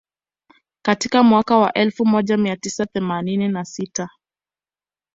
[0.81, 4.09] Katika mwaka wa elfu moja mia tisa themanini na sita